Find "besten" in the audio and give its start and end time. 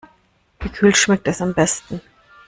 1.53-2.01